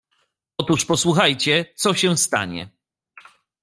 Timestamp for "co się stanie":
1.75-2.69